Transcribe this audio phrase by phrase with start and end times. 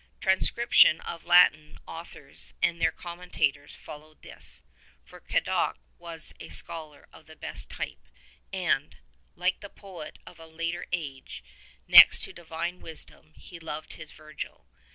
[0.19, 4.63] Transcription of Latin authors and their commentators followed this,
[5.03, 8.07] for Cadoc was a scholar of the best type
[8.51, 8.97] and,
[9.35, 11.43] like the poet of a later age,
[11.87, 14.65] next to Divine Wisdom he loved his Virgil.